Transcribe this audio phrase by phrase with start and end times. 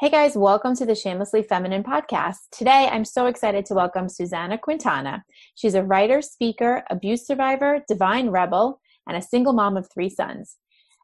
[0.00, 2.48] Hey guys, welcome to the Shamelessly Feminine podcast.
[2.52, 5.22] Today, I'm so excited to welcome Susanna Quintana.
[5.56, 10.56] She's a writer, speaker, abuse survivor, divine rebel, and a single mom of three sons.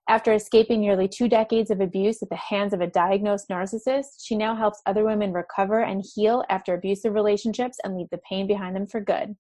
[0.09, 4.35] After escaping nearly two decades of abuse at the hands of a diagnosed narcissist, she
[4.35, 8.75] now helps other women recover and heal after abusive relationships and leave the pain behind
[8.75, 9.37] them for good.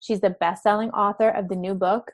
[0.00, 2.10] She's the best selling author of the new book,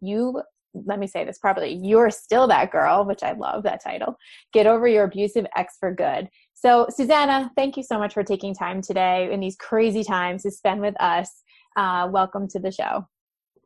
[0.00, 0.40] You
[0.74, 4.16] let me say this properly you're still that girl which i love that title.
[4.52, 6.28] Get over your abusive ex for good.
[6.54, 10.50] So susanna thank you so much for taking time today in these crazy times to
[10.50, 11.42] spend with us.
[11.76, 13.06] Uh, welcome to the show.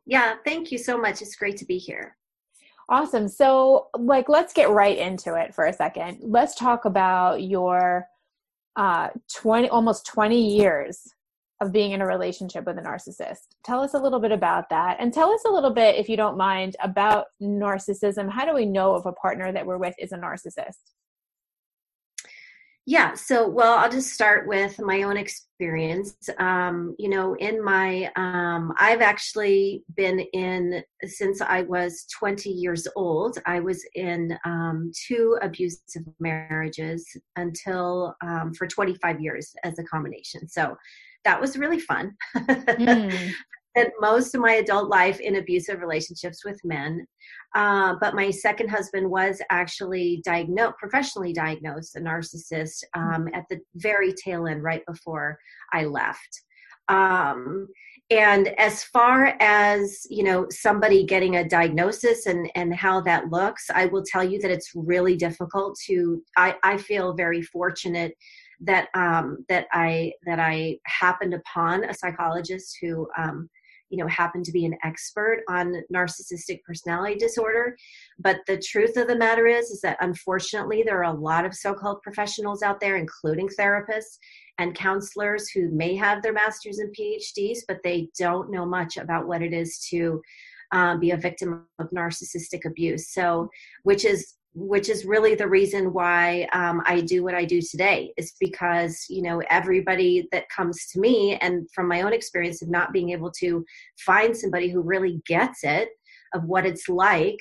[0.05, 1.21] Yeah thank you so much.
[1.21, 2.17] It's great to be here.
[2.89, 3.27] Awesome.
[3.27, 6.19] So like let's get right into it for a second.
[6.21, 8.05] Let's talk about your
[8.75, 11.14] uh 20 almost 20 years
[11.61, 13.55] of being in a relationship with a narcissist.
[13.63, 14.97] Tell us a little bit about that.
[14.99, 18.29] And tell us a little bit, if you don't mind, about narcissism.
[18.29, 20.81] How do we know if a partner that we're with is a narcissist?
[22.87, 26.15] Yeah, so well, I'll just start with my own experience.
[26.37, 32.87] Um, you know, in my, um, I've actually been in since I was 20 years
[32.95, 33.39] old.
[33.47, 40.47] I was in um, two abusive marriages until um, for 25 years as a combination.
[40.47, 40.77] So
[41.25, 42.15] that was really fun.
[42.35, 43.31] Mm.
[43.77, 47.05] Spent most of my adult life in abusive relationships with men.
[47.55, 53.59] Uh, but my second husband was actually diagnosed, professionally diagnosed, a narcissist um, at the
[53.75, 55.37] very tail end, right before
[55.73, 56.41] I left.
[56.87, 57.67] Um,
[58.11, 63.67] and as far as you know somebody getting a diagnosis and and how that looks
[63.73, 68.13] i will tell you that it's really difficult to i i feel very fortunate
[68.61, 73.49] that um, that I that I happened upon a psychologist who um,
[73.89, 77.75] you know happened to be an expert on narcissistic personality disorder.
[78.19, 81.53] But the truth of the matter is is that unfortunately there are a lot of
[81.53, 84.17] so-called professionals out there including therapists
[84.57, 89.27] and counselors who may have their masters and phds but they don't know much about
[89.27, 90.21] what it is to
[90.71, 93.09] uh, be a victim of narcissistic abuse.
[93.09, 93.49] So
[93.83, 98.13] which is which is really the reason why um, I do what I do today
[98.17, 102.69] is because you know everybody that comes to me and from my own experience of
[102.69, 103.65] not being able to
[103.99, 105.89] find somebody who really gets it
[106.33, 107.37] of what it's like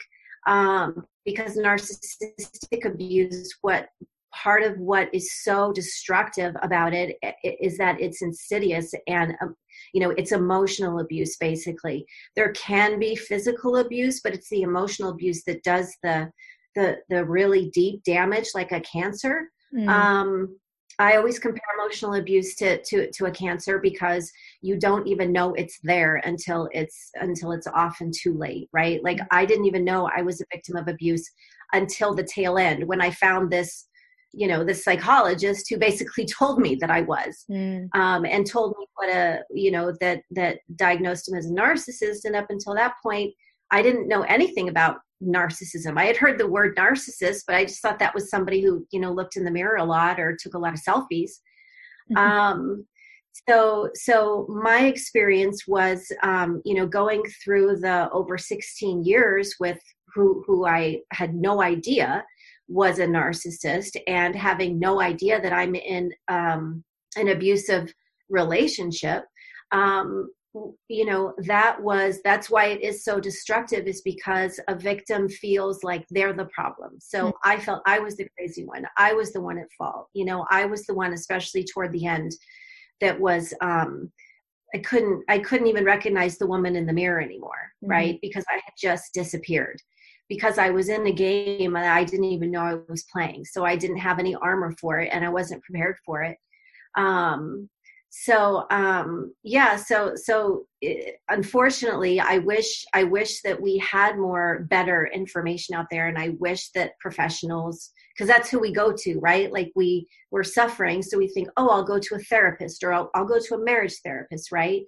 [0.48, 3.88] um, because narcissistic abuse what
[4.34, 9.54] part of what is so destructive about it is that it's insidious and um,
[9.92, 12.04] you know it's emotional abuse basically.
[12.34, 16.30] There can be physical abuse but it's the emotional abuse that does the
[16.74, 19.88] the the really deep damage like a cancer mm.
[19.88, 20.56] um,
[20.98, 24.30] i always compare emotional abuse to, to to a cancer because
[24.62, 29.18] you don't even know it's there until it's until it's often too late right like
[29.18, 29.26] mm.
[29.30, 31.28] i didn't even know i was a victim of abuse
[31.72, 33.88] until the tail end when i found this
[34.36, 37.88] you know this psychologist who basically told me that i was mm.
[37.94, 42.24] um, and told me what a you know that that diagnosed him as a narcissist
[42.24, 43.32] and up until that point
[43.70, 45.98] i didn't know anything about narcissism.
[45.98, 49.00] I had heard the word narcissist, but I just thought that was somebody who, you
[49.00, 51.30] know, looked in the mirror a lot or took a lot of selfies.
[52.12, 52.16] Mm-hmm.
[52.16, 52.86] Um,
[53.48, 59.78] so, so my experience was, um, you know, going through the over 16 years with
[60.14, 62.24] who, who I had no idea
[62.68, 66.84] was a narcissist and having no idea that I'm in um,
[67.16, 67.92] an abusive
[68.30, 69.24] relationship.
[69.72, 70.30] Um,
[70.88, 75.82] you know that was that's why it is so destructive is because a victim feels
[75.82, 76.92] like they're the problem.
[77.00, 77.48] So mm-hmm.
[77.50, 78.86] i felt i was the crazy one.
[78.96, 80.08] I was the one at fault.
[80.14, 82.32] You know i was the one especially toward the end
[83.00, 84.10] that was um
[84.74, 87.90] i couldn't i couldn't even recognize the woman in the mirror anymore mm-hmm.
[87.90, 88.18] right?
[88.22, 89.80] Because i had just disappeared.
[90.28, 93.44] Because i was in the game and i didn't even know i was playing.
[93.44, 96.38] So i didn't have any armor for it and i wasn't prepared for it.
[96.96, 97.68] Um
[98.16, 104.16] so um yeah so so it, eh, unfortunately i wish i wish that we had
[104.16, 108.92] more better information out there and i wish that professionals because that's who we go
[108.92, 109.52] to right?
[109.52, 113.10] Like we we're suffering so we think oh i'll go to a therapist or i'll,
[113.14, 114.82] I'll go to a marriage therapist right?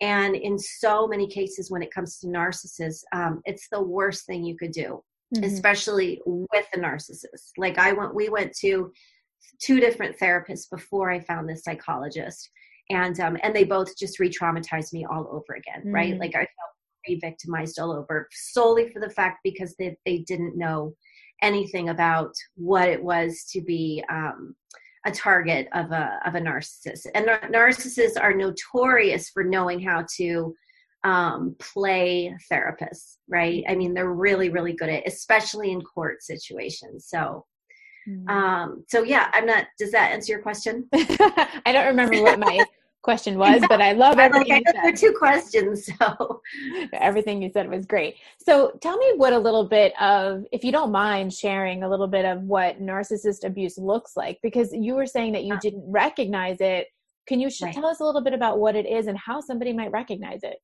[0.00, 4.44] And in so many cases when it comes to narcissists um, it's the worst thing
[4.44, 5.02] you could do
[5.34, 5.44] mm-hmm.
[5.44, 7.50] especially with a narcissist.
[7.58, 8.92] Like i went we went to
[9.60, 12.50] two different therapists before i found this psychologist.
[12.90, 15.94] And um, and they both just re-traumatized me all over again mm.
[15.94, 16.70] right like i felt
[17.08, 20.94] re-victimized all over solely for the fact because they, they didn't know
[21.42, 24.54] anything about what it was to be um,
[25.06, 27.06] a target of a of a narcissist.
[27.14, 30.54] And nar- narcissists are notorious for knowing how to
[31.04, 33.64] um, play therapists right?
[33.68, 37.06] I mean they're really really good at especially in court situations.
[37.08, 37.46] So
[38.08, 38.28] Mm-hmm.
[38.28, 39.66] Um, so yeah, I'm not.
[39.78, 40.88] Does that answer your question?
[40.92, 42.64] I don't remember what my
[43.02, 44.62] question was, but I love everything.
[44.66, 46.40] Like, I two questions, so
[46.92, 48.16] everything you said was great.
[48.38, 52.08] So tell me what a little bit of, if you don't mind sharing a little
[52.08, 56.60] bit of what narcissist abuse looks like, because you were saying that you didn't recognize
[56.60, 56.88] it.
[57.26, 57.74] Can you sh- right.
[57.74, 60.56] tell us a little bit about what it is and how somebody might recognize it?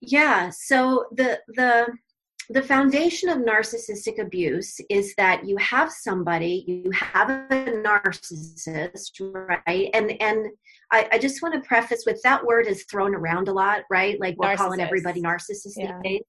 [0.00, 0.50] Yeah.
[0.50, 1.88] So the the
[2.50, 9.88] the foundation of narcissistic abuse is that you have somebody, you have a narcissist, right?
[9.94, 10.48] And and
[10.90, 14.20] I, I just want to preface with that word is thrown around a lot, right?
[14.20, 15.92] Like we're calling everybody narcissist yeah.
[16.02, 16.22] these days.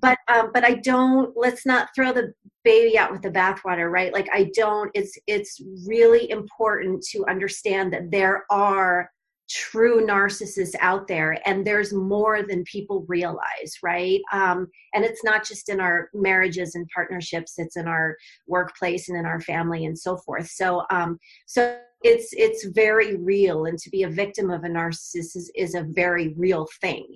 [0.00, 1.32] But um, but I don't.
[1.36, 2.32] Let's not throw the
[2.64, 4.12] baby out with the bathwater, right?
[4.12, 4.90] Like I don't.
[4.94, 9.10] It's it's really important to understand that there are
[9.52, 14.20] true narcissists out there and there's more than people realize right?
[14.32, 18.16] Um, and it's not just in our marriages and partnerships it's in our
[18.46, 20.48] workplace and in our family and so forth.
[20.48, 25.36] So um, so it's it's very real and to be a victim of a narcissist
[25.36, 27.06] is, is a very real thing.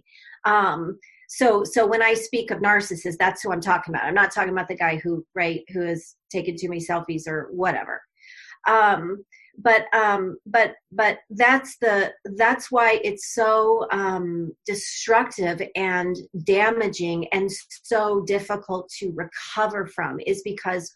[0.45, 0.99] Um,
[1.29, 4.05] so so when i speak of narcissists that's who i'm talking about.
[4.05, 7.49] I'm not talking about the guy who right who has taken too many selfies or
[7.51, 8.01] whatever.
[8.69, 9.25] Um,
[9.59, 17.51] but um, but but that's the that's why it's so um, destructive and damaging and
[17.83, 20.95] so difficult to recover from is because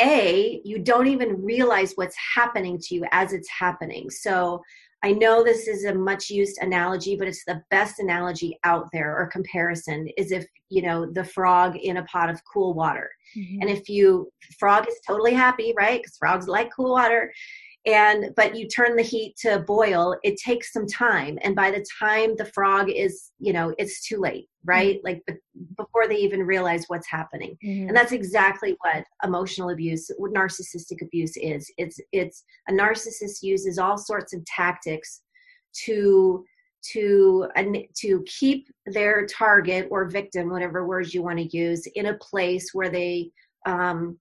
[0.00, 4.10] a you don't even realize what's happening to you as it's happening.
[4.10, 4.62] So
[5.04, 9.16] i know this is a much used analogy but it's the best analogy out there
[9.18, 13.10] or comparison is if you know the frog in a pot of cool water.
[13.36, 13.62] Mm-hmm.
[13.62, 16.00] and if you frog is totally happy right?
[16.00, 17.32] Because frogs like cool water
[17.84, 21.84] and but you turn the heat to boil it takes some time and by the
[21.98, 25.06] time the frog is you know it's too late right mm-hmm.
[25.06, 25.42] like
[25.76, 27.88] before they even realize what's happening mm-hmm.
[27.88, 33.78] and that's exactly what emotional abuse what narcissistic abuse is it's it's a narcissist uses
[33.78, 35.22] all sorts of tactics
[35.72, 36.44] to
[36.82, 37.48] to
[37.96, 42.70] to keep their target or victim whatever words you want to use in a place
[42.72, 43.30] where they
[43.66, 44.18] um,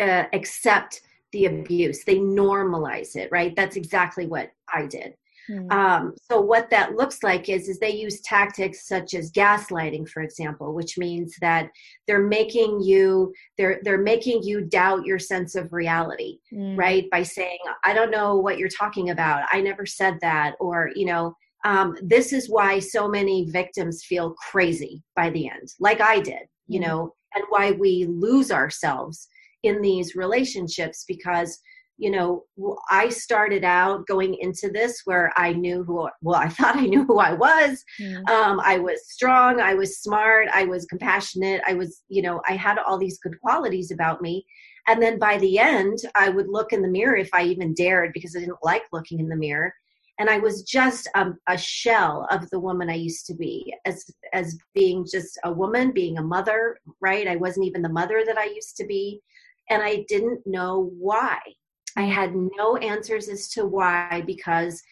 [0.00, 1.00] uh, accept
[1.32, 5.14] the abuse they normalize it right that's exactly what i did
[5.50, 5.70] mm.
[5.72, 10.22] um, so what that looks like is is they use tactics such as gaslighting for
[10.22, 11.70] example which means that
[12.06, 16.76] they're making you they're they're making you doubt your sense of reality mm.
[16.78, 20.90] right by saying i don't know what you're talking about i never said that or
[20.94, 21.34] you know
[21.64, 26.46] um, this is why so many victims feel crazy by the end like i did
[26.68, 26.86] you mm.
[26.86, 29.28] know and why we lose ourselves
[29.62, 31.60] in these relationships because
[31.98, 32.44] you know
[32.90, 37.04] i started out going into this where i knew who well i thought i knew
[37.04, 37.84] who i was.
[38.00, 38.28] Mm.
[38.28, 42.52] um, i was strong i was smart i was compassionate i was you know i
[42.54, 44.46] had all these good qualities about me.
[44.86, 48.12] And then by the end i would look in the mirror if i even dared
[48.14, 49.72] because i didn't like looking in the mirror.
[50.20, 54.04] And i was just um, a shell of the woman i used to be as
[54.32, 57.26] as being just a woman being a mother right?
[57.28, 59.20] I wasn't even the mother that i used to be
[59.70, 61.38] and I didn't know why.
[61.96, 64.82] I had no answers as to why because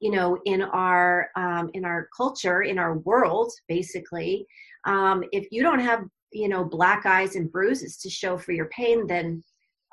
[0.00, 4.46] you know in our um, in our culture in our world basically
[4.84, 8.66] um, if you don't have you know black eyes and bruises to show for your
[8.66, 9.42] pain then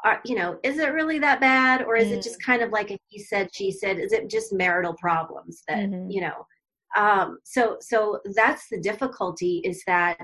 [0.06, 2.18] uh, you know is it really that bad or is mm.
[2.18, 2.46] it just mm.
[2.46, 6.10] kind of like a he said she said is it just marital problems that mm-hmm.
[6.10, 6.46] you know
[6.96, 10.18] um, so so that's the difficulty is that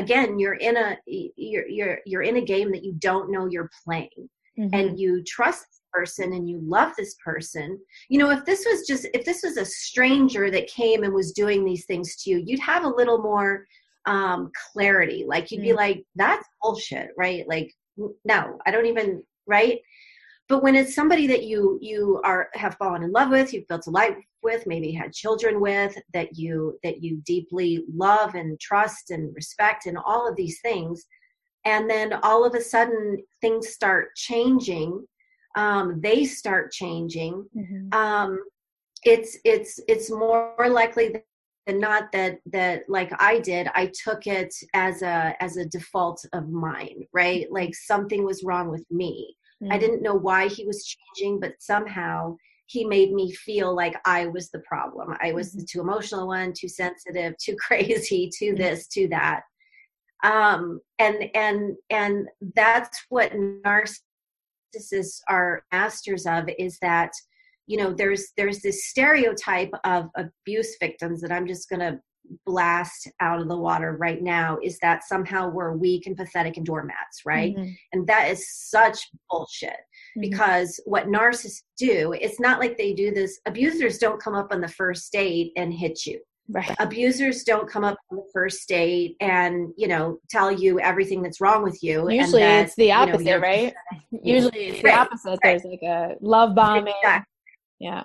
[0.00, 3.70] again you're in a you're you're you're in a game that you don't know you're
[3.84, 4.28] playing.
[4.58, 4.74] Mm-hmm.
[4.74, 7.78] and you trust this person and you love this person.
[8.08, 11.32] You know if this was just if this was a stranger that came and was
[11.32, 13.64] doing these things to you you'd have a little more
[14.06, 15.24] um clarity.
[15.26, 15.66] Like you'd mm-hmm.
[15.66, 17.46] be like that's bullshit right?
[17.48, 17.72] Like
[18.24, 19.80] no i don't even right
[20.50, 23.86] but when it's somebody that you you are have fallen in love with you've built
[23.86, 29.10] a life with maybe had children with that you that you deeply love and trust
[29.10, 31.06] and respect and all of these things
[31.64, 35.02] and then all of a sudden things start changing
[35.56, 37.98] um, they start changing mm-hmm.
[37.98, 38.42] um,
[39.04, 41.14] it's it's it's more likely
[41.66, 46.24] than not that that like i did i took it as a as a default
[46.32, 49.72] of mine right like something was wrong with me mm-hmm.
[49.72, 52.34] i didn't know why he was changing but somehow
[52.70, 55.16] he made me feel like I was the problem.
[55.20, 55.78] I was the mm-hmm.
[55.78, 59.42] too emotional one, too sensitive, too crazy, too this, too that.
[60.22, 67.10] Um, and and and that's what narcissists are masters of is that
[67.66, 72.00] you know there's there's this stereotype of abuse victims that I'm just gonna
[72.46, 76.66] blast out of the water right now is that somehow we're weak and pathetic and
[76.66, 77.54] doormats, right?
[77.56, 77.70] Mm-hmm.
[77.92, 78.98] And that is such
[79.30, 80.20] bullshit mm-hmm.
[80.20, 83.40] because what narcissists do, it's not like they do this.
[83.46, 86.20] Abusers don't come up on the first date and hit you.
[86.52, 86.74] Right.
[86.80, 91.40] Abusers don't come up on the first date and, you know, tell you everything that's
[91.40, 92.10] wrong with you.
[92.10, 93.74] Usually that, it's the opposite, you know, right?
[94.10, 95.38] Usually it's the opposite.
[95.44, 95.60] Right.
[95.62, 96.92] There's like a love bombing.
[97.02, 97.26] Exactly.
[97.78, 98.02] Yeah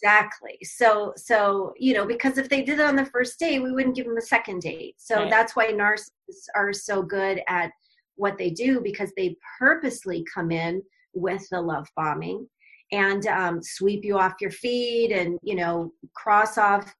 [0.00, 0.58] exactly.
[0.62, 3.96] So so you know because if they did it on the first date we wouldn't
[3.96, 4.94] give them a second date.
[4.98, 5.30] So right.
[5.30, 7.70] that's why narcissists are so good at
[8.16, 10.82] what they do because they purposely come in
[11.14, 12.46] with the love bombing
[12.92, 16.94] and um, sweep you off your feet and you know cross off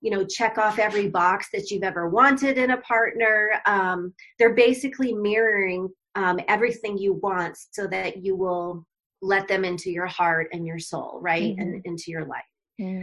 [0.00, 3.60] you know check off every box that you've ever wanted in a partner.
[3.66, 8.84] Um, they're basically mirroring um, everything you want so that you will
[9.22, 11.52] let them into your heart and your soul, right?
[11.52, 11.60] Mm-hmm.
[11.60, 12.44] And into your life.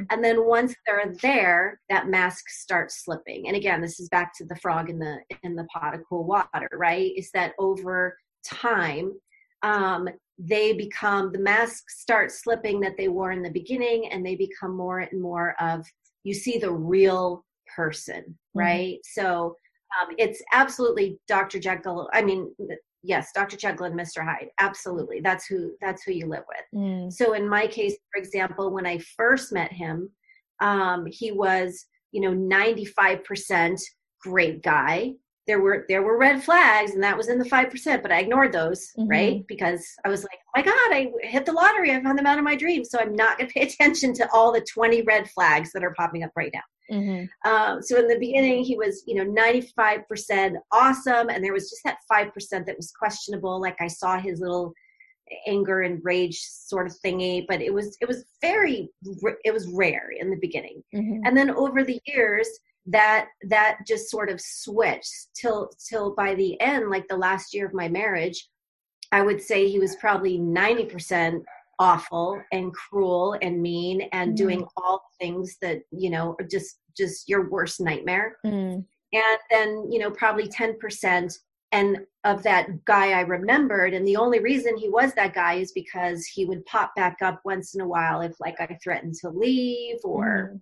[0.09, 3.47] And then once they're there, that mask starts slipping.
[3.47, 6.23] And again, this is back to the frog in the in the pot of cool
[6.25, 7.11] water, right?
[7.15, 9.13] Is that over time,
[9.61, 10.09] um,
[10.39, 14.75] they become the mask starts slipping that they wore in the beginning, and they become
[14.75, 15.85] more and more of
[16.23, 17.45] you see the real
[17.75, 18.59] person, mm-hmm.
[18.59, 18.97] right?
[19.03, 19.55] So
[20.01, 21.59] um, it's absolutely Dr.
[21.59, 22.09] Jekyll.
[22.13, 22.51] I mean,
[23.07, 25.21] yes dr jekyll and mr hyde absolutely.
[25.21, 26.81] That's who that's who you live with.
[26.81, 27.11] Mm.
[27.11, 30.09] so in my case for example when i first met him
[30.59, 33.79] um, he was you know 95%
[34.21, 35.13] great guy.
[35.45, 38.51] There were there were red flags and that was in the 5% but i ignored
[38.51, 39.07] those mm-hmm.
[39.07, 39.43] right?
[39.47, 41.91] Because i was like oh my god i hit the lottery.
[41.91, 42.89] I found the man of my dreams.
[42.89, 45.93] So i'm not going to pay attention to all the 20 red flags that are
[45.97, 46.61] popping up right now
[46.91, 47.49] Mm-hmm.
[47.49, 51.29] Um, so in the beginning, he was, you know, 95% awesome.
[51.29, 52.31] And there was just that 5%
[52.65, 53.59] that was questionable.
[53.59, 54.73] Like I saw his little
[55.45, 58.89] anger and rage sort of thingy, but it was, it was very,
[59.43, 60.83] it was rare in the beginning.
[60.95, 61.25] Mm-hmm.
[61.25, 62.47] And then over the years,
[62.87, 67.65] that that just sort of switched till till by the end like the last year
[67.65, 68.47] of my marriage
[69.11, 71.41] i would say he was probably 90%
[71.79, 74.37] awful and cruel and mean and mm.
[74.37, 78.83] doing all things that you know are just just your worst nightmare mm.
[79.13, 81.37] and then you know probably 10%
[81.73, 85.71] and of that guy i remembered and the only reason he was that guy is
[85.73, 89.29] because he would pop back up once in a while if like i threatened to
[89.29, 90.61] leave or mm.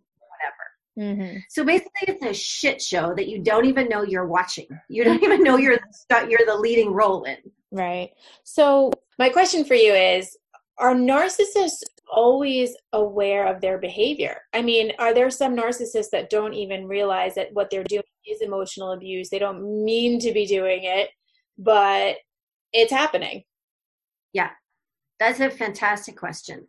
[0.98, 1.38] whatever mm-hmm.
[1.50, 5.24] so basically it's a shit show that you don't even know you're watching you don't
[5.24, 5.78] even know you're
[6.10, 7.38] the, you're the leading role in
[7.72, 8.10] right
[8.44, 10.36] so my question for you is
[10.78, 14.42] are narcissists always aware of their behavior?
[14.54, 18.42] I mean, are there some narcissists that don't even realize that what they're doing is
[18.42, 19.30] emotional abuse?
[19.30, 21.10] They don't mean to be doing it,
[21.58, 22.18] but
[22.74, 23.44] it's happening.
[24.34, 24.52] Yeah,
[25.20, 26.68] that's a fantastic question.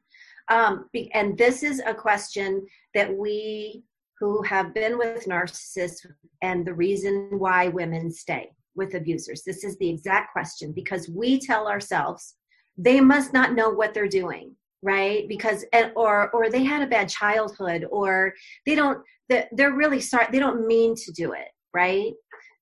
[0.49, 3.83] Um, and this is a question that we
[4.21, 6.07] who have been with narcissists
[6.43, 9.43] and the reason why women stay with abusers.
[9.43, 12.37] This is the exact question because we tell ourselves
[12.77, 15.29] they must not know what they're doing right?
[15.29, 18.33] Because eh, or or they had a bad childhood or
[18.65, 22.13] they don't they're really sorry they don't mean to do it right?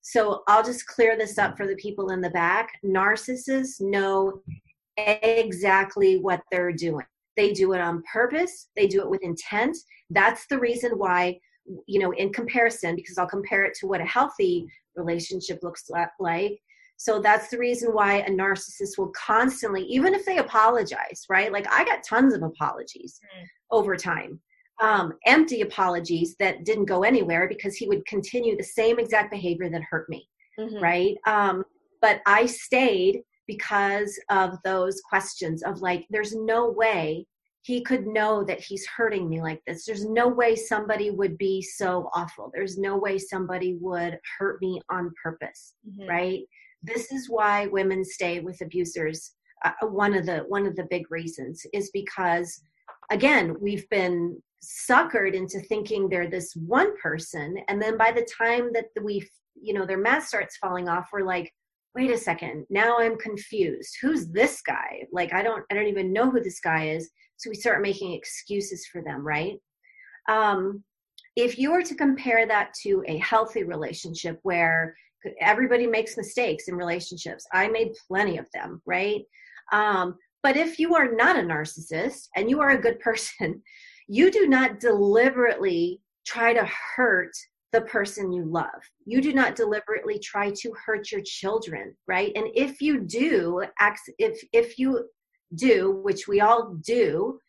[0.01, 2.71] So i'll just clear this up for the people in the back.
[2.83, 4.41] Narcissists know
[4.97, 7.05] exactly what they're doing.
[7.37, 8.69] They do it on purpose.
[8.75, 9.77] They do it with intent.
[10.09, 11.39] That's the reason why
[11.87, 16.61] you know in comparison because i'll compare it to what a healthy relationship looks like
[16.97, 21.51] so that's the reason why a narcissist will constantly, even if they apologize, right?
[21.51, 23.45] Like I got tons of apologies mm.
[23.71, 24.39] over time,
[24.81, 29.69] um, empty apologies that didn't go anywhere because he would continue the same exact behavior
[29.69, 30.27] that hurt me,
[30.59, 30.81] mm-hmm.
[30.81, 31.15] right?
[31.27, 31.63] Um,
[32.01, 37.25] but I stayed because of those questions of like, there's no way
[37.61, 39.85] he could know that he's hurting me like this.
[39.85, 42.51] There's no way somebody would be so awful.
[42.53, 46.07] There's no way somebody would hurt me on purpose, mm-hmm.
[46.07, 46.41] right?
[46.85, 49.31] This is why women stay with abusers
[49.63, 52.61] uh, uh, one of the one of the big reasons is because
[53.11, 57.57] again we've been suckered into thinking they're this one person.
[57.67, 61.23] And then by the time that we you know their mask starts falling off we're
[61.23, 61.51] like
[61.95, 62.65] wait a second.
[62.69, 63.95] Now i'm confused.
[64.01, 65.03] Who's this guy?
[65.11, 67.09] Like i don't i don't even know who this guy is.
[67.37, 69.55] So we start making excuses for them right?
[70.29, 70.83] Um,
[71.35, 74.95] if you were to compare that to a healthy relationship where
[75.39, 77.45] everybody makes mistakes in relationships.
[77.53, 79.21] I made plenty of them right?
[79.71, 83.61] Um, but if you are not a narcissist and you are a good person
[84.07, 87.31] you do not deliberately try to hurt
[87.71, 88.81] the person you love.
[89.05, 92.31] You do not deliberately try to hurt your children right?
[92.35, 93.63] And if you do
[94.17, 95.09] if if you
[95.55, 97.39] do which we all do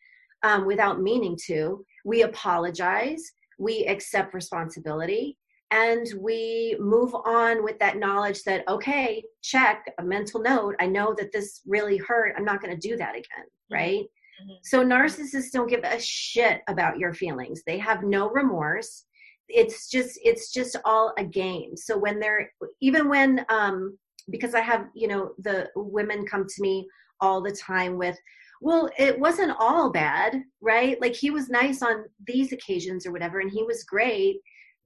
[0.43, 3.23] um, without meaning to we apologize
[3.57, 5.37] we accept responsibility
[5.71, 11.13] and we move on with that knowledge that okay check a mental note i know
[11.17, 13.75] that this really hurt i'm not going to do that again mm-hmm.
[13.75, 14.05] right?
[14.41, 14.53] Mm-hmm.
[14.63, 17.63] so narcissists don't give a shit about your feelings.
[17.65, 19.05] They have no remorse.
[19.49, 21.75] It's just it's just all a game.
[21.75, 23.97] So when they're even when um
[24.29, 26.87] because i have you know the women come to me
[27.19, 28.17] all the time with
[28.61, 31.01] well it wasn't all bad right?
[31.01, 34.37] Like he was nice on these occasions or whatever and he was great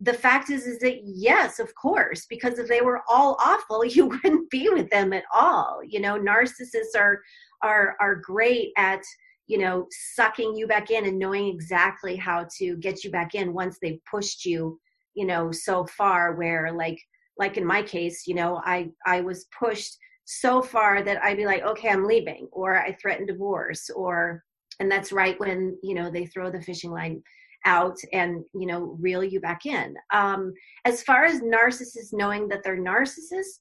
[0.01, 4.08] the fact is is that yes of course because if they were all awful you
[4.08, 5.79] wouldn't be with them at all.
[5.88, 7.22] You know narcissists are
[7.63, 9.01] are are great at
[9.48, 13.53] you know sucking you back in and knowing exactly how to get you back in
[13.53, 14.79] once they've pushed you
[15.13, 17.00] you know so far where like
[17.38, 21.46] like in my case you know i i was pushed so far that i'd be
[21.46, 24.43] like okay i'm leaving or i threaten divorce or
[24.79, 27.22] and that's right when you know they throw the fishing line
[27.65, 29.96] out and you know reel you back in.
[30.13, 30.53] Um,
[30.86, 33.60] as far as narcissists knowing that they're narcissists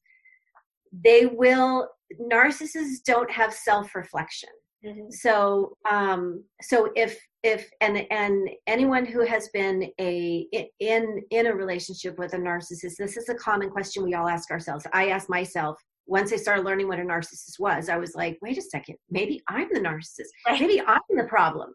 [0.92, 1.88] they will
[2.20, 4.50] narcissists don't have self-reflection.
[4.82, 5.10] Mm-hmm.
[5.10, 10.46] so um so if if and and anyone who has been a
[10.80, 14.50] in in a relationship with a narcissist this is a common question we all ask
[14.50, 14.86] ourselves.
[14.94, 18.56] I ask myself once I started learning what a narcissist was, I was like, wait
[18.56, 20.30] a second, maybe I'm the narcissist.
[20.58, 21.74] Maybe I'm the problem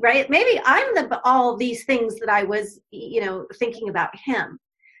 [0.00, 0.28] right?
[0.30, 4.58] Maybe i'm the all these things that i was you know thinking about him.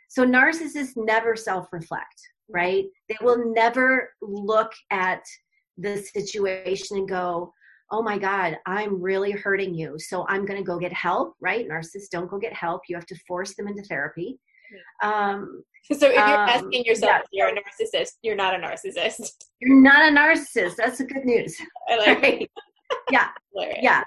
[0.08, 2.20] So narcissists never self-reflect
[2.52, 2.84] right?
[3.08, 5.22] They will never look at
[5.78, 7.52] the situation and go
[7.92, 9.98] oh my god i'm really hurting you.
[9.98, 11.68] So i'm going to go get help right?
[11.68, 12.82] Narcissists don't go get help.
[12.88, 14.38] You have to force them into therapy.
[15.02, 17.48] Um, so if you're um, asking yourself yeah.
[17.48, 19.32] you're a narcissist you're not a narcissist.
[19.60, 20.76] You're not a narcissist.
[20.76, 21.56] That's the good news.
[21.88, 22.50] I like right?
[23.10, 23.28] yeah.
[23.82, 24.02] Yeah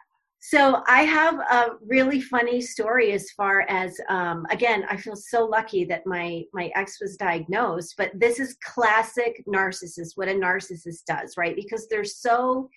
[0.46, 5.46] so I have a really funny story as far as um, again, I feel so
[5.46, 11.06] lucky that my my ex was diagnosed, but this is classic narcissist, what a narcissist
[11.08, 11.56] does, right?
[11.56, 12.70] Because they're so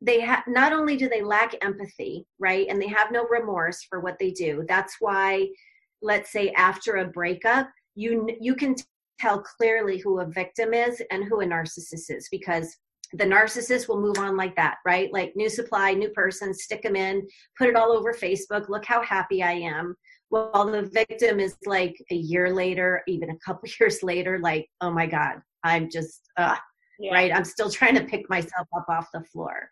[0.00, 4.00] they have not only do they lack empathy, right, and they have no remorse for
[4.00, 4.64] what they do.
[4.66, 5.46] That's why,
[6.02, 8.74] let's say after a breakup, you you can
[9.20, 12.76] tell clearly who a victim is and who a narcissist is because
[13.14, 15.12] the narcissist will move on like that, right?
[15.12, 18.68] Like new supply, new person, stick them in, put it all over Facebook.
[18.68, 19.94] Look how happy I am.
[20.28, 24.90] While the victim is like a year later, even a couple years later, like, oh
[24.90, 26.56] my God, I'm just, uh,
[26.98, 27.12] yeah.
[27.12, 27.34] right?
[27.34, 29.70] I'm still trying to pick myself up off the floor.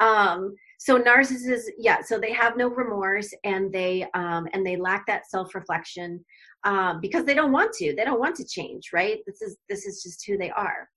[0.00, 5.06] Um, so narcissists, yeah, so they have no remorse and they um, and they lack
[5.06, 6.24] that self-reflection
[6.64, 7.94] um, because they don't want to.
[7.96, 9.18] They don't want to change, right?
[9.26, 10.88] This is this is just who they are.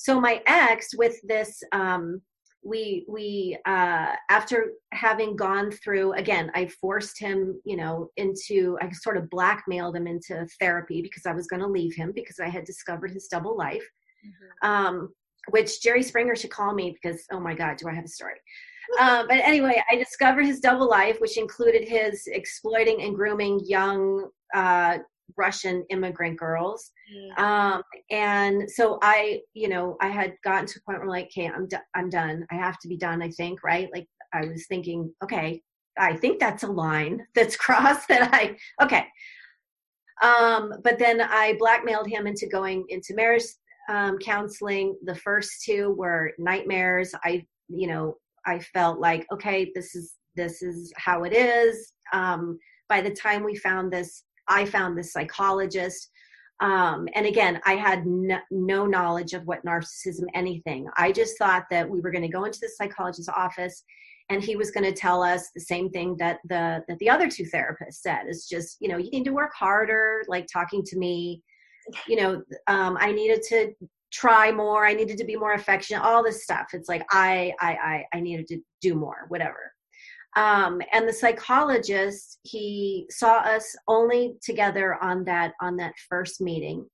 [0.00, 2.22] So my ex, with this, um,
[2.62, 8.88] we we uh, after having gone through again, I forced him, you know, into I
[8.92, 12.48] sort of blackmailed him into therapy because I was going to leave him because I
[12.48, 13.82] had discovered his double life.
[14.24, 14.70] Mm-hmm.
[14.70, 15.08] Um,
[15.50, 18.34] which Jerry Springer should call me because oh my god, do I have a story?
[19.00, 24.28] Um, but anyway, I discovered his double life, which included his exploiting and grooming young
[24.54, 24.98] uh,
[25.36, 26.90] Russian immigrant girls.
[27.14, 27.38] Mm.
[27.38, 31.48] Um, and so I, you know, I had gotten to a point where like, okay,
[31.48, 32.46] I'm, do- I'm done.
[32.50, 33.22] I have to be done.
[33.22, 33.88] I think, right.
[33.92, 35.62] Like I was thinking, okay,
[35.98, 39.06] I think that's a line that's crossed that I, okay.
[40.22, 43.44] Um, but then I blackmailed him into going into marriage
[43.88, 44.96] um, counseling.
[45.04, 47.14] The first two were nightmares.
[47.24, 51.92] I, you know, I felt like, okay, this is, this is how it is.
[52.12, 56.10] Um, by the time we found this I found this psychologist.
[56.60, 60.88] Um, and again, I had no, no, knowledge of what narcissism anything.
[60.96, 63.84] I just thought that we were going to go into the psychologist's office,
[64.28, 67.30] and he was going to tell us the same thing that the that the other
[67.30, 68.22] two therapists said.
[68.26, 71.42] It's just you know you need to work harder, like talking to me.
[72.08, 73.72] You know, um, I needed to
[74.10, 74.84] try more.
[74.84, 76.02] I needed to be more affectionate.
[76.02, 76.68] All this stuff.
[76.72, 79.26] It's like I I I, I needed to do more.
[79.28, 79.72] Whatever.
[80.36, 86.86] Um, and the psychologist he saw us only together on that on that first meeting.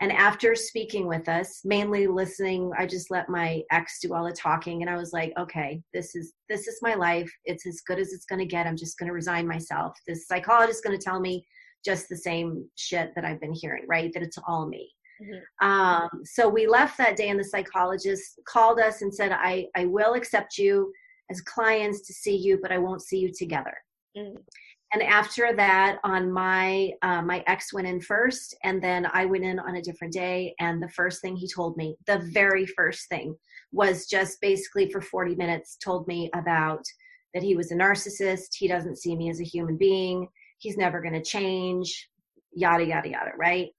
[0.00, 4.32] And after speaking with us mainly listening i just let my ex do all the
[4.32, 7.32] talking and i was like okay this is this is my life.
[7.44, 8.66] It's as good as it's going to get.
[8.66, 9.96] I'm just going to resign myself.
[10.06, 11.46] This psychologist is going to tell me
[11.84, 14.12] just the same shit that i've been hearing right?
[14.12, 14.90] That it's all me.
[15.22, 15.68] Mm-hmm.
[15.68, 19.84] um, so we left that day and the psychologist called us and said i i
[19.84, 20.92] will accept you
[21.32, 23.74] as clients to see you, but I won't see you together.
[24.16, 24.36] Mm.
[24.94, 29.44] And after that, on my uh, my ex went in first, and then I went
[29.50, 30.54] in on a different day.
[30.60, 33.34] And the first thing he told me, the very first thing,
[33.72, 36.84] was just basically for 40 minutes told me about
[37.32, 38.50] that he was a narcissist.
[38.58, 40.28] He doesn't see me as a human being.
[40.58, 41.88] He's never going to change.
[42.54, 43.70] yada yada yada right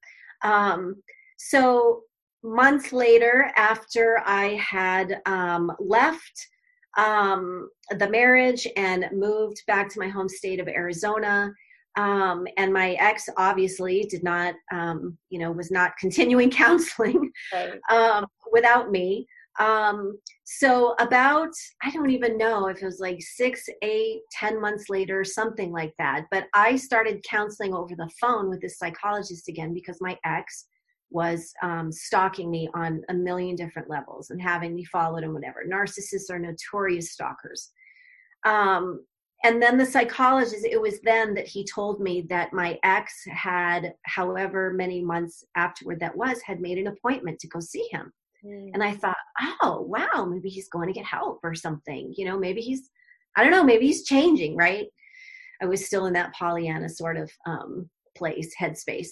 [0.44, 0.96] um,
[1.38, 2.02] so
[2.44, 6.48] months later after i had um, left
[6.98, 11.52] um, the marriage and moved back to my home state of arizona.
[11.96, 17.80] Um, and my ex obviously did not um, you know was not continuing counseling right.
[17.90, 19.28] um, without me.
[19.60, 21.52] Um, so about
[21.84, 25.94] i don't even know if it was like six eight ten months later something like
[26.00, 26.26] that.
[26.32, 30.66] But i started counseling over the phone with this psychologist again because my ex
[31.14, 35.64] was um, stalking me on a million different levels and having me followed and whatever
[35.68, 37.72] narcissists are notorious stalkers.
[38.46, 39.06] Um,
[39.46, 43.94] and then the psychologist it was then that he told me that my ex had
[44.06, 48.12] however many months afterward that was had made an appointment to go see him.
[48.46, 48.72] Mm.
[48.74, 49.16] and i thought
[49.62, 52.14] oh wow maybe he's going to get help or something.
[52.18, 52.90] You know maybe he's
[53.38, 54.88] i don't know maybe he's changing right?
[55.62, 59.10] I was still in that pollyanna sort of um, place headspace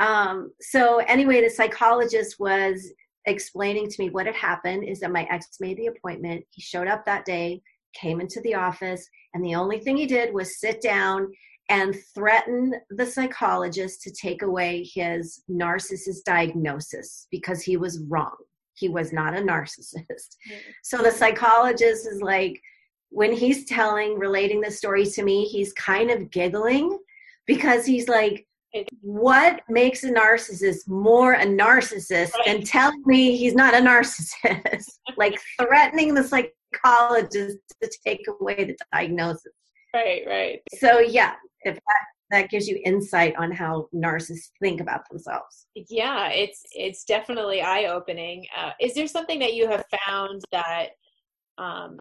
[0.00, 2.92] um, so anyway the psychologist was
[3.26, 6.88] explaining to me what had happened is that my ex made the appointment he showed
[6.88, 7.62] up that day
[7.94, 11.30] came into the office, and the only thing he did was sit down
[11.68, 18.34] and threaten the psychologist to take away his narcissist diagnosis because he was wrong.
[18.74, 20.00] He was not a narcissist.
[20.06, 20.70] Mm-hmm.
[20.82, 22.60] So the psychologist is like,
[23.10, 26.98] when he's telling, relating the story to me, he's kind of giggling
[27.46, 28.46] because he's like,
[29.00, 32.46] what makes a narcissist more a narcissist right.
[32.46, 34.98] than telling me he's not a narcissist?
[35.16, 39.52] like threatening the psych psychologist to take away the diagnosis.
[39.94, 40.60] Right, right.
[40.78, 45.66] So yeah, if that, that gives you insight on how narcissists think about themselves.
[45.74, 48.46] Yeah, it's it's definitely eye opening.
[48.56, 50.90] Uh, is there something that you have found that
[51.58, 51.98] um,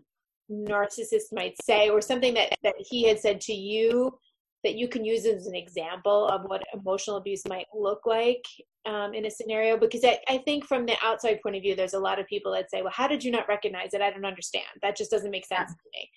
[0.49, 4.17] narcissists might say, or something that that he had said to you
[4.63, 8.43] that you can use as an example of what emotional abuse might look like
[8.85, 11.93] um, in a scenario because I, I, think from the outside point of view there's
[11.93, 14.25] a lot of people that say well how did you not recognize it i don't
[14.25, 15.75] understand that just doesn't make sense yeah.
[15.75, 16.09] to me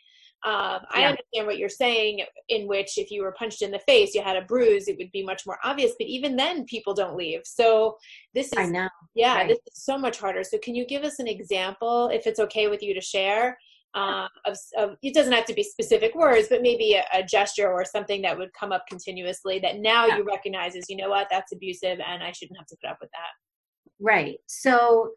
[0.46, 1.00] um, yeah.
[1.00, 4.22] i understand what you're saying in which if you were punched in the face you
[4.22, 7.40] had a bruise it would be much more obvious but even then people don't leave
[7.44, 7.96] so
[8.34, 8.88] this is I know.
[9.14, 9.48] yeah right.
[9.48, 12.68] this is so much harder so can you give us an example if it's okay
[12.68, 13.58] with you to share
[13.94, 17.70] um, of, of, it doesn't have to be specific words, but maybe a, a, gesture
[17.70, 20.16] or something that would come up continuously that now yeah.
[20.16, 22.98] you recognize as, you know what, that's abusive and I shouldn't have to put up
[23.00, 23.30] with that.
[24.00, 24.38] Right.
[24.46, 25.12] So,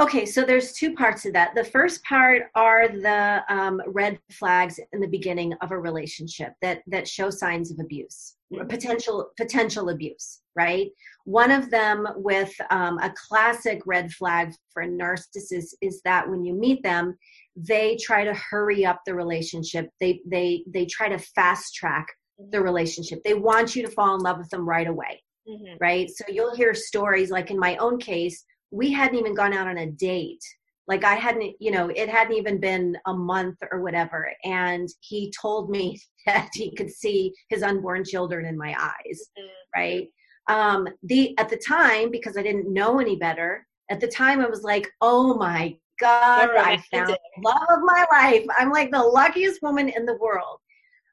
[0.00, 1.54] okay, so there's two parts of that.
[1.54, 6.82] The first part are the um, red flags in the beginning of a relationship that
[6.86, 8.36] that show signs of abuse,
[8.68, 10.40] potential potential abuse.
[10.54, 10.90] Right.
[11.24, 16.44] One of them with um, a classic red flag for a narcissist is that when
[16.44, 17.16] you meet them,
[17.56, 22.06] they try to hurry up the relationship they they they try to fast track
[22.38, 22.64] the mm-hmm.
[22.64, 25.74] relationship they want you to fall in love with them right away mm-hmm.
[25.80, 29.68] right so you'll hear stories like in my own case we hadn't even gone out
[29.68, 30.42] on a date
[30.88, 35.32] like i hadn't you know it hadn't even been a month or whatever and he
[35.40, 39.80] told me that he could see his unborn children in my eyes mm-hmm.
[39.80, 40.08] right
[40.48, 44.48] um the at the time because i didn't know any better at the time i
[44.48, 48.44] was like oh my God, I found love of my life.
[48.58, 50.58] I'm like the luckiest woman in the world.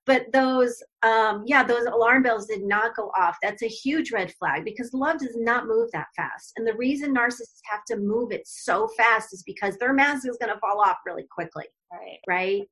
[0.10, 3.38] But those, um, yeah, those alarm bells did not go off.
[3.44, 6.54] That's a huge red flag because love does not move that fast.
[6.58, 10.40] And the reason narcissists have to move it so fast is because their mask is
[10.42, 11.66] going to fall off really quickly.
[11.94, 12.18] Right.
[12.28, 12.64] Right.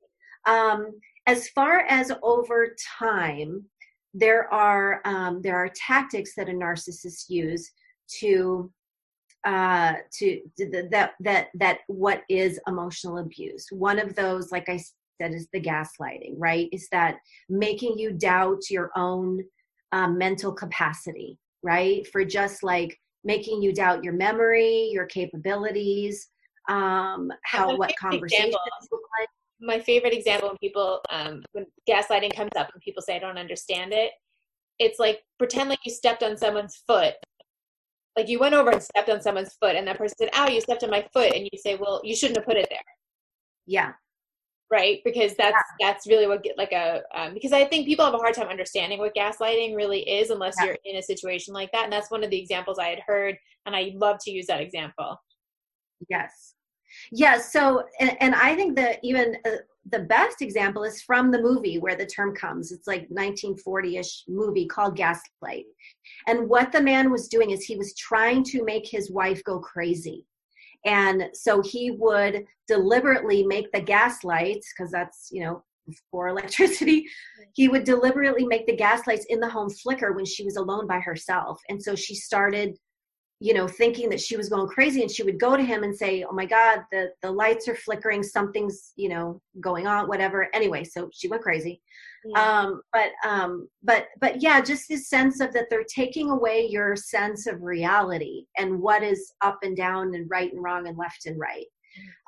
[0.48, 0.90] Um,
[1.28, 3.64] as far as over time,
[4.12, 7.70] there are um, there are tactics that a narcissist use
[8.18, 8.68] to
[9.44, 13.68] uh, to, to that that that what is emotional abuse.
[13.70, 14.80] One of those, like I
[15.20, 16.34] said, is the gaslighting.
[16.36, 16.68] Right?
[16.72, 17.16] Is that
[17.48, 19.42] making you doubt your own
[19.92, 21.38] um, mental capacity?
[21.62, 22.06] Right?
[22.08, 26.28] For just like making you doubt your memory, your capabilities,
[26.68, 28.54] um, how what conversations
[28.92, 29.28] look like.
[29.60, 33.38] My favorite example when people um, when gaslighting comes up and people say I don't
[33.38, 34.12] understand it,
[34.78, 37.14] it's like pretend like you stepped on someone's foot
[38.16, 40.60] like you went over and stepped on someone's foot and that person said ow you
[40.60, 42.82] stepped on my foot and you say well you shouldn't have put it there
[43.66, 43.92] yeah
[44.70, 45.00] right?
[45.04, 45.88] Because that's yeah.
[45.88, 48.48] that's really what get like a um, because i think people have a hard time
[48.48, 50.66] understanding what gaslighting really is unless yeah.
[50.66, 53.36] you're in a situation like that and that's one of the examples i had heard
[53.66, 55.20] and i love to use that example.
[56.08, 56.54] Yes.
[57.12, 59.56] Yeah so and, and i think that even uh,
[59.90, 62.72] the best example is from the movie where the term comes.
[62.72, 65.64] It's like 1940ish movie called gaslight.
[66.26, 69.58] And what the man was doing is he was trying to make his wife go
[69.58, 70.26] crazy
[70.84, 77.06] and so he would deliberately make the gas lights, because that's you know before electricity.
[77.54, 80.86] He would deliberately make the gas lights in the home flicker when she was alone
[80.86, 81.60] by herself.
[81.68, 82.76] And so she started
[83.40, 85.96] you know thinking that she was going crazy and she would go to him and
[85.96, 90.48] say oh my god the the lights are flickering something's you know going on whatever
[90.54, 91.80] anyway so she went crazy
[92.24, 92.60] yeah.
[92.60, 96.96] um but um but but yeah just this sense of that they're taking away your
[96.96, 101.26] sense of reality and what is up and down and right and wrong and left
[101.26, 101.66] and right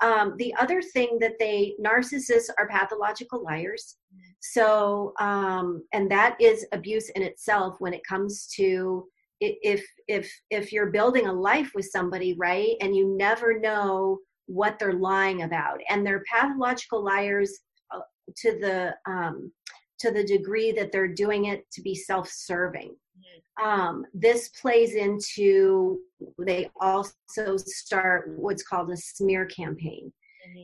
[0.03, 0.07] mm.
[0.07, 4.21] um, the other thing that they narcissists are pathological liars mm.
[4.39, 9.05] so um, and that is abuse in itself when it comes to
[9.41, 14.79] if if if you're building a life with somebody right and you never know what
[14.79, 17.61] they're lying about and they're pathological liars
[17.95, 18.01] uh,
[18.37, 19.51] to the um,
[19.99, 23.67] to the degree that they're doing it to be self-serving mm-hmm.
[23.67, 26.01] um, this plays into
[26.39, 30.13] they also start what's called a smear campaign.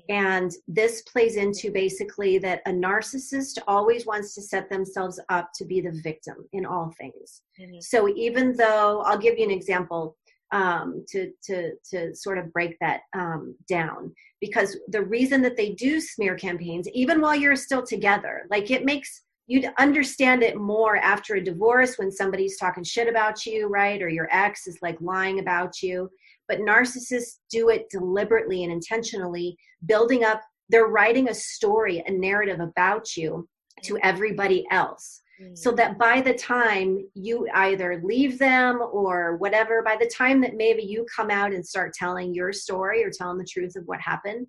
[0.08, 5.64] And this plays into basically that a narcissist always wants to set themselves up to
[5.64, 7.42] be the victim in all things.
[7.60, 7.80] Mm-hmm.
[7.80, 10.16] So even though I'll give you an example
[10.52, 15.72] um, to to to sort of break that um, down, because the reason that they
[15.72, 20.96] do smear campaigns, even while you're still together, like it makes you'd understand it more
[20.96, 24.02] after a divorce when somebody's talking shit about you, right?
[24.02, 26.10] Or your ex is like lying about you
[26.48, 29.56] but narcissists do it deliberately and intentionally,
[29.86, 33.48] building up, they're writing a story, a narrative about you
[33.82, 35.22] to everybody else.
[35.40, 35.56] Mm.
[35.56, 40.56] So that by the time you either leave them or whatever, by the time that
[40.56, 44.00] maybe you come out and start telling your story or telling the truth of what
[44.00, 44.46] happened,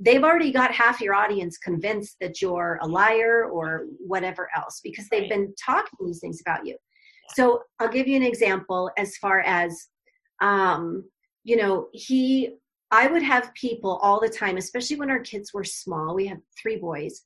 [0.00, 5.08] they've already got half your audience convinced that you're a liar or whatever else because
[5.08, 6.76] they've been talking these things about you.
[7.34, 9.86] So I'll give you an example as far as
[10.42, 11.04] um,
[11.44, 12.56] you know, he,
[12.90, 16.14] I would have people all the time, especially when our kids were small.
[16.14, 17.22] We have three boys.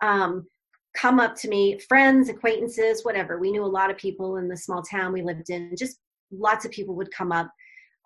[0.00, 0.46] Um,
[0.94, 3.38] come up to me, friends, acquaintances, whatever.
[3.38, 5.74] We knew a lot of people in the small town we lived in.
[5.76, 5.98] Just
[6.30, 7.50] lots of people would come up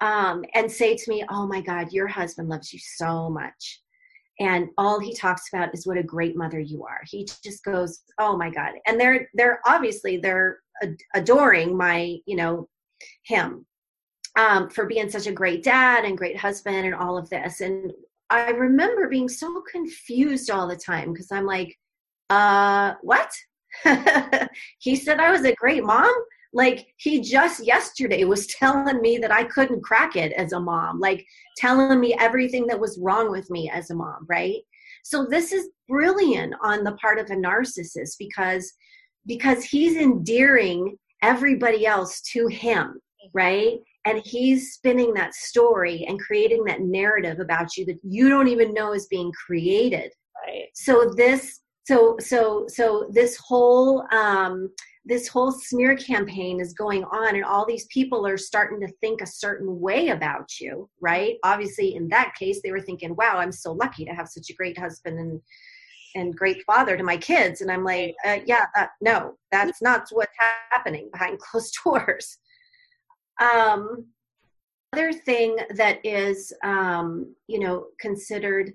[0.01, 3.81] um, and say to me, "Oh my God, your husband loves you so much."
[4.39, 8.03] and all he talks about is what a great mother you are he just goes
[8.19, 10.59] oh my god and they're they're obviously they're
[11.15, 12.69] adoring my you know
[13.25, 13.65] him
[14.37, 17.61] um, for being such a great dad and great husband and all of this.
[17.61, 17.93] And
[18.31, 21.77] I remember being so confused all the time because I'm like,
[22.31, 23.31] uh, what?
[24.79, 26.13] he said I was a great mom.
[26.53, 31.01] Like he just yesterday was telling me that I couldn't crack it as a mom,
[31.01, 31.25] like
[31.57, 34.61] telling me everything that was wrong with me as a mom, right?
[35.03, 38.73] So this is brilliant on the part of a narcissist because
[39.27, 43.01] because he's endearing everybody else to him,
[43.33, 43.79] right?
[44.07, 48.73] And he's spinning that story and creating that narrative about you that you don't even
[48.73, 50.13] know is being created.
[50.47, 50.69] Right.
[50.75, 54.71] So this so so so this whole um
[55.05, 59.21] this whole smear campaign is going on and all these people are starting to think
[59.21, 61.37] a certain way about you right?
[61.43, 64.55] Obviously in that case they were thinking wow i'm so lucky to have such a
[64.55, 65.41] great husband and
[66.15, 67.61] and great father to my kids.
[67.61, 70.33] And i'm like uh, yeah uh, no that's not what's
[70.71, 72.39] happening behind closed doors
[73.41, 74.07] um,
[74.93, 78.73] other thing that is, um, you know, considered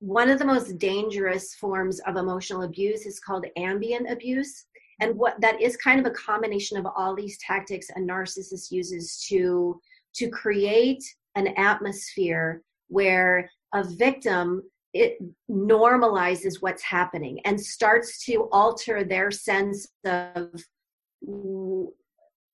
[0.00, 4.66] one of the most dangerous forms of emotional abuse is called ambient abuse.
[5.00, 9.24] And what that is kind of a combination of all these tactics a narcissist uses
[9.28, 9.80] to
[10.14, 11.02] to create
[11.36, 14.62] an atmosphere where a victim
[14.92, 15.18] it
[15.50, 20.50] normalizes what's happening and starts to alter their sense of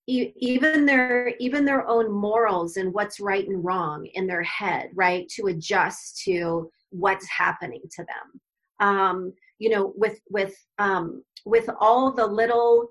[0.09, 5.29] even their even their own morals and what's right and wrong in their head right
[5.29, 8.41] to adjust to what's happening to them.
[8.81, 12.89] Um you know with with um with all the little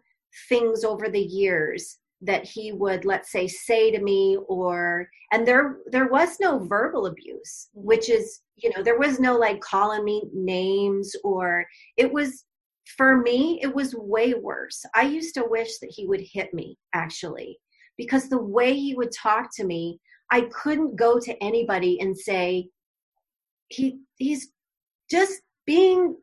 [0.48, 5.78] things over the years that he would let's say say to me or and there
[5.92, 10.24] there was no verbal abuse which is you know there was no like calling me
[10.34, 12.46] names or it was
[12.95, 14.86] for me, it was way worse.
[14.95, 17.60] I used to wish that he would hit me, actually,
[17.97, 20.00] because the way he would talk to me,
[20.32, 22.69] I couldn't go to anybody and say,
[23.69, 24.50] he he's
[25.10, 26.15] just being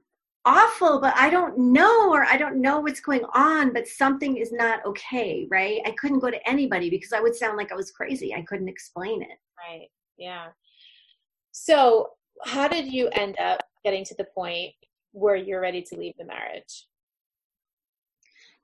[0.44, 4.52] awful, but I don't know, or I don't know what's going on, but something is
[4.52, 5.80] not okay, right?
[5.86, 8.34] I couldn't go to anybody because I would sound like I was crazy.
[8.34, 9.38] I couldn't explain it.
[9.58, 9.88] Right.
[10.16, 10.48] Yeah.
[11.52, 12.10] So,
[12.44, 14.72] how did you end up getting to the point
[15.14, 16.86] where you're ready to leave the marriage?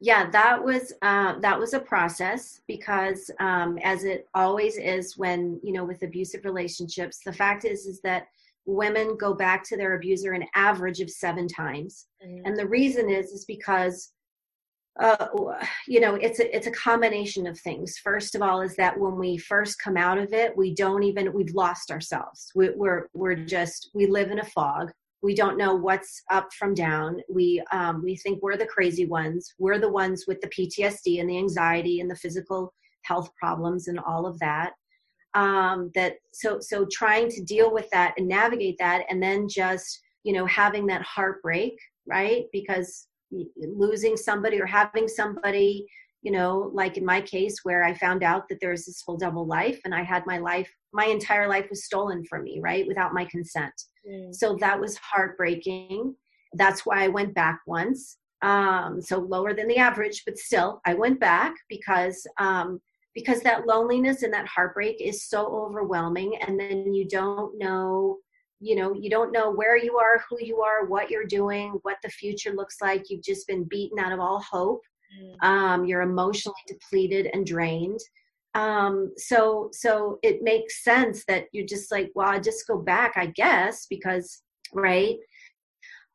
[0.02, 5.60] Yeah, that was uh, that was a process because, um, as it always is when
[5.62, 8.28] you know with abusive relationships, the fact is is that
[8.64, 12.06] women go back to their abuser an average of seven times.
[12.24, 12.46] Mm-hmm.
[12.46, 14.12] And the reason is is because
[14.98, 15.26] uh,
[15.86, 19.16] you know it's a it's a combination of things first of all is that when
[19.16, 23.36] we first come out of it we don't even we've lost ourselves we, we're we're
[23.36, 24.90] just we live in a fog
[25.22, 27.20] we don't know what's up from down.
[27.28, 29.54] We um, we think we're the crazy ones.
[29.58, 33.98] We're the ones with the ptsd and the anxiety and the physical health problems and
[33.98, 34.72] all of that.
[35.34, 40.00] Um, that so so trying to deal with that and navigate that and then just
[40.24, 41.78] you know having that heartbreak
[42.10, 42.44] right?
[42.52, 43.06] Because
[43.56, 45.86] losing somebody or having somebody
[46.22, 49.46] you know like in my case where i found out that there's this whole double
[49.46, 53.14] life and i had my life my entire life was stolen from me right without
[53.14, 53.72] my consent
[54.08, 54.34] mm.
[54.34, 56.14] so that was heartbreaking
[56.54, 60.94] that's why i went back once um, so lower than the average but still i
[60.94, 62.80] went back because um,
[63.14, 68.16] because that loneliness and that heartbreak is so overwhelming and then you don't know
[68.60, 71.96] you know you don't know where you are who you are what you're doing what
[72.02, 74.82] the future looks like you've just been beaten out of all hope.
[75.42, 78.00] Um, you're emotionally depleted and drained.
[78.54, 83.12] Um, so so it makes sense that you're just like well i just go back
[83.14, 84.42] i guess because
[84.74, 85.16] right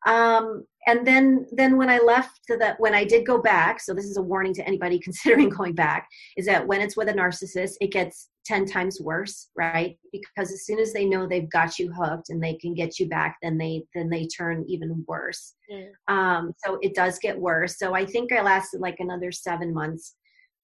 [0.06, 4.04] um, and then then when i left that when i did go back so this
[4.04, 7.72] is a warning to anybody considering going back is that when it's with a narcissist
[7.80, 9.98] it gets 10 times worse right?
[10.12, 13.08] Because as soon as they know they've got you hooked and they can get you
[13.08, 15.54] back then they then they turn even worse.
[15.70, 15.88] Mm.
[16.08, 17.78] um, so it does get worse.
[17.78, 20.14] So i think i lasted like another seven months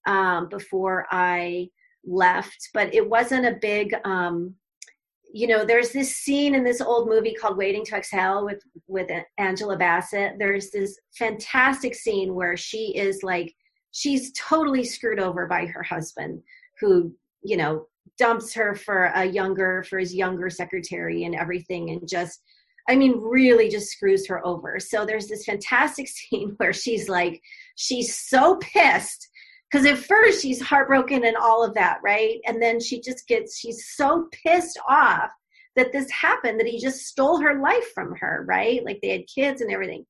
[0.06, 1.68] um, before i
[2.04, 4.54] left but it wasn't a big um,
[5.32, 9.10] you know there's this scene in this old movie called waiting to exhale with with
[9.38, 10.34] angela bassett.
[10.38, 13.54] There's this fantastic scene where she is like
[13.92, 16.42] she's totally screwed over by her husband
[16.80, 17.86] who you know
[18.18, 22.42] dumps her for a younger for his younger secretary and everything and just
[22.88, 24.78] i mean really just screws her over.
[24.78, 27.40] So there's this fantastic scene where she's like
[27.76, 29.28] she's so pissed
[29.72, 32.40] because at first she's heartbroken and all of that right?
[32.46, 35.30] And then she just gets she's so pissed off
[35.76, 38.84] that this happened that he just stole her life from her right?
[38.84, 40.04] Like they had kids and everything.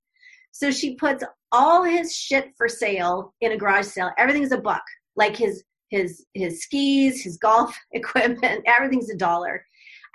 [0.50, 4.10] So she puts all his shit for sale in a garage sale.
[4.18, 4.82] Everything's a buck.
[5.16, 9.64] Like his his his skis his golf equipment everything's a dollar.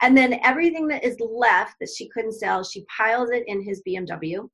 [0.01, 3.81] And then everything that is left that she couldn't sell she piles it in his
[3.87, 4.49] bmw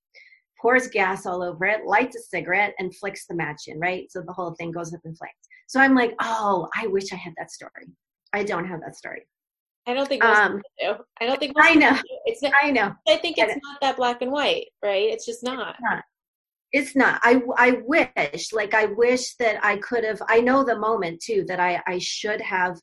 [0.64, 4.10] pours gas all over it, lights a cigarette, and flicks the match in, right?
[4.10, 5.34] So the whole thing goes up in flames.
[5.68, 7.92] So I'm like, oh, I wish I had that story.
[8.32, 9.28] I don't have that story.
[9.86, 10.94] I don't think um, do.
[11.20, 12.00] I don't think I know.
[12.26, 12.94] It's not, I know.
[13.08, 15.10] I think it's not that black and white, right?
[15.10, 15.76] It's just not.
[15.76, 16.04] It's not.
[16.72, 17.20] It's not.
[17.22, 20.22] I I wish, like I wish that I could have.
[20.30, 22.80] I know the moment too that I I should have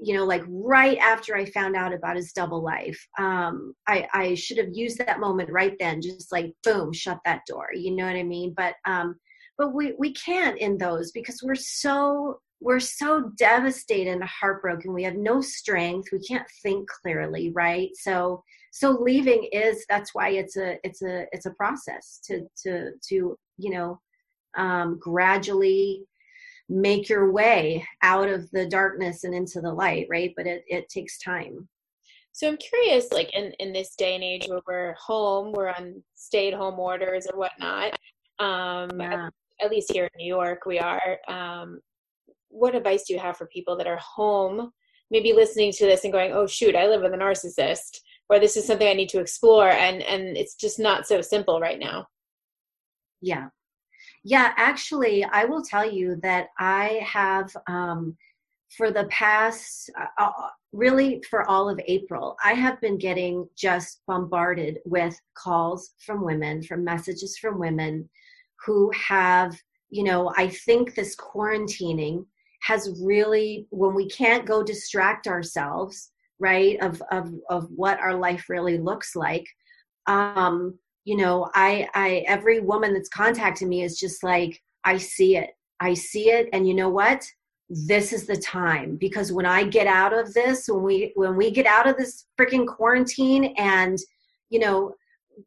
[0.00, 4.34] you know like right after i found out about his double life um i i
[4.34, 8.06] should have used that moment right then just like boom shut that door you know
[8.06, 8.54] what i mean?
[8.56, 9.16] But um
[9.58, 14.92] but we we can't in those because we're so we're so devastated and heartbroken.
[14.92, 16.08] We have no strength.
[16.12, 17.90] We can't think clearly right?
[17.94, 22.92] So so leaving is that's why it's a it's a it's a process to to
[23.08, 24.00] to you know
[24.56, 26.04] um gradually
[26.68, 30.32] make your way out of the darkness and into the light right?
[30.36, 31.68] But it, it takes time.
[32.38, 36.00] So i'm curious like in, in this day and age where we're home we're on
[36.14, 37.98] stay at home orders or whatnot
[38.38, 39.26] um yeah.
[39.26, 41.80] at, at, least here in new york we are um
[42.48, 44.70] what advice do you have for people that are home
[45.10, 48.56] maybe listening to this and going oh shoot i live with a narcissist or this
[48.56, 52.06] is something i need to explore and and it's just not so simple right now?
[53.20, 53.48] Yeah
[54.24, 58.16] yeah, actually, I will tell you that I have, um,
[58.76, 64.02] for the past, uh, uh, really for all of April, I have been getting just
[64.06, 68.08] bombarded with calls from women, from messages from women
[68.66, 69.56] who have,
[69.88, 72.26] you know, I think this quarantining
[72.62, 78.46] has really, when we can't go distract ourselves, right, of, of, of what our life
[78.48, 79.46] really looks like,
[80.06, 80.78] um,
[81.08, 85.50] you know i i every woman that's contacted me is just like i see it.
[85.80, 86.48] I see it.
[86.52, 87.24] And you know what?
[87.70, 91.50] This is the time because when i get out of this when we when we
[91.50, 93.98] get out of this freaking quarantine and
[94.48, 94.94] you know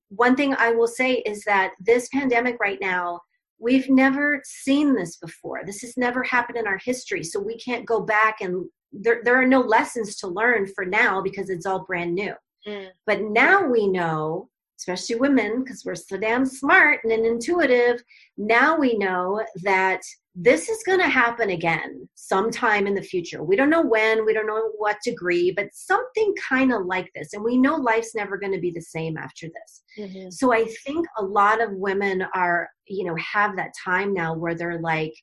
[0.09, 3.19] one thing i will say is that this pandemic right now
[3.57, 5.61] we've never seen this before.
[5.63, 7.23] This has never happened in our history.
[7.23, 11.21] So we can't go back and there, there are no lessons to learn for now
[11.21, 12.33] because it's all brand new.
[12.67, 12.89] Mm.
[13.07, 14.50] but now we know
[14.81, 18.03] especially women, because we're so damn smart and intuitive,
[18.37, 20.01] now we know that
[20.33, 23.43] this is going to happen again sometime in the future.
[23.43, 27.33] We don't know when, we don't know what degree, but something kind of like this.
[27.33, 29.83] And we know life's never going to be the same after this.
[29.99, 30.29] Mm-hmm.
[30.31, 34.55] So I think a lot of women are, you know, have that time now where
[34.55, 35.13] they're like,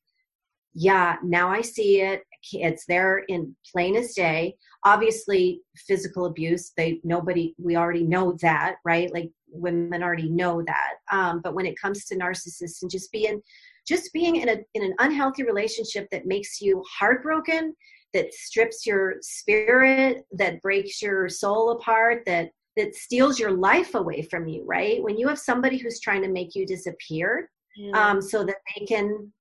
[0.75, 2.23] yeah, now I see it.
[2.53, 4.55] It's there in plain as day.
[4.85, 9.13] Obviously, physical abuse, they nobody, we already know that, right?
[9.13, 10.95] Like women already know that.
[11.11, 13.41] Um, but when it comes to narcissists and just being,
[13.89, 17.75] just being in a in an unhealthy relationship that makes you heartbroken
[18.13, 24.23] that strips your spirit that breaks your soul apart that that steals your life away
[24.23, 27.95] from you right when you have somebody who's trying to make you disappear mm.
[27.95, 29.33] um, so that they can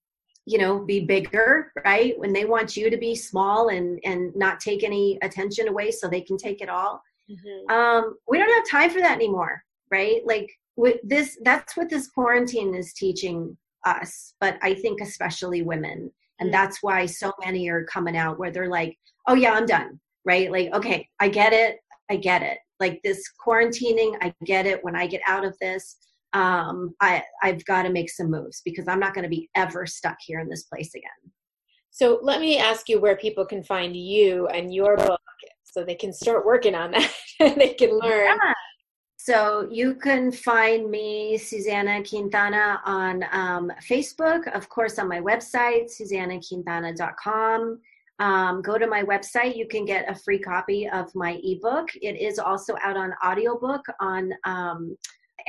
[0.46, 4.60] you know be bigger right when they want you to be small and and not
[4.60, 7.76] take any attention away so they can take it all mm-hmm.
[7.76, 12.08] um, we don't have time for that anymore right like with this that's what this
[12.08, 13.58] quarantine is teaching
[13.88, 16.12] us, but I think especially women.
[16.40, 16.52] And mm.
[16.52, 20.52] that's why so many are coming out where they're like, oh, yeah, I'm done, right?
[20.52, 21.78] Like, okay, I get it.
[22.10, 22.60] I get it.
[22.80, 24.84] Like this quarantining, I get it.
[24.84, 25.98] When I get out of this,
[26.34, 29.86] um, I, I've got to make some moves because I'm not going to be ever
[29.86, 31.32] stuck here in this place again.
[31.90, 35.20] So let me ask you where people can find you and your book
[35.64, 38.38] so they can start working on that they can learn.
[38.44, 38.54] Yeah.
[39.30, 45.92] So you can find me, Susanna Quintana, on um, Facebook, of course, on my website,
[45.92, 47.78] susanaquintana.com.
[48.20, 49.58] Um, go to my website.
[49.58, 51.90] You can get a free copy of my ebook.
[52.02, 54.96] It is also out on audiobook on um,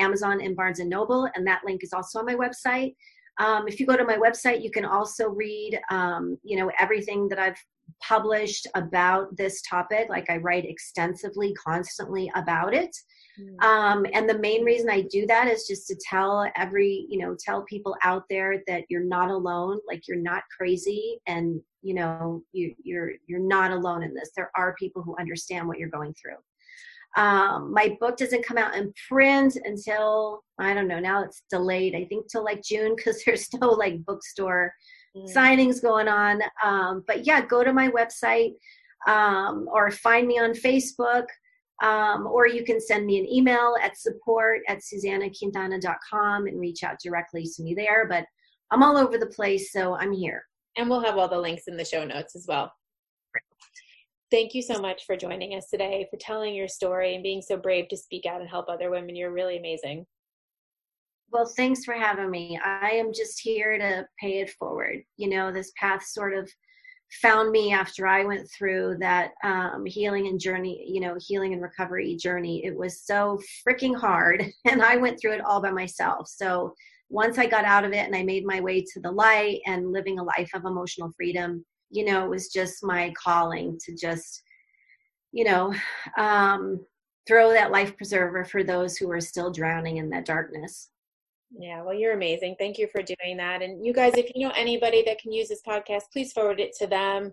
[0.01, 2.97] Amazon and Barnes and Noble, and that link is also on my website.
[3.39, 7.29] Um, if you go to my website, you can also read, um, you know, everything
[7.29, 7.63] that I've
[8.03, 10.09] published about this topic.
[10.09, 12.91] Like I write extensively, constantly about it.
[13.41, 13.65] Mm.
[13.65, 17.37] Um, and the main reason I do that is just to tell every, you know,
[17.39, 22.43] tell people out there that you're not alone, like you're not crazy and, you know,
[22.53, 24.31] you, you're, you're not alone in this.
[24.37, 26.37] There are people who understand what you're going through.
[27.17, 31.95] Um, my book doesn't come out in print until, I don't know, now it's delayed,
[31.95, 34.73] I think till like June because there's no like bookstore
[35.17, 35.33] mm.
[35.33, 36.43] signings going on.
[36.63, 38.55] Um, but yeah, go to my website
[39.07, 41.27] um, or find me on Facebook.
[41.83, 46.97] Um, or you can send me an email at support at susanaquintana.com and reach out
[47.03, 48.07] directly to me there.
[48.09, 48.27] But
[48.71, 50.43] I'm all over the place, so I'm here.
[50.77, 52.73] And we'll have all the links in the show notes as well.
[54.31, 57.57] Thank you so much for joining us today, for telling your story and being so
[57.57, 59.17] brave to speak out and help other women.
[59.17, 60.05] You're really amazing.
[61.31, 62.59] Well, thanks for having me.
[62.63, 64.99] I am just here to pay it forward.
[65.17, 66.51] You know, this path sort of
[67.23, 71.63] found me after I went through that um, healing and journey, you know, healing and
[71.63, 72.65] recovery journey.
[72.65, 76.29] It was so freaking hard, and I went through it all by myself.
[76.29, 76.75] So
[77.11, 79.93] once I got out of it and I made my way to the light and
[79.93, 84.43] living a life of emotional freedom, you know, it was just my calling to just,
[85.33, 85.75] you know,
[86.19, 86.85] um,
[87.27, 90.91] throw that life preserver for those who are still drowning in that darkness.
[91.51, 92.57] Yeah, well, you're amazing.
[92.59, 93.63] Thank you for doing that.
[93.63, 96.75] And you guys, if you know anybody that can use this podcast, please forward it
[96.79, 97.33] to them.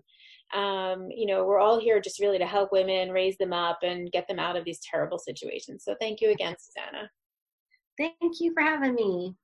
[0.54, 4.10] Um, you know, we're all here just really to help women, raise them up, and
[4.12, 5.84] get them out of these terrible situations.
[5.84, 7.10] So thank you again, Susanna.
[7.98, 9.34] Thank you for having me.